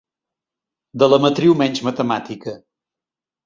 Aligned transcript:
De 1.03 1.11
la 1.11 1.21
matriu 1.27 1.55
menys 1.61 1.85
matemàtica. 1.91 2.59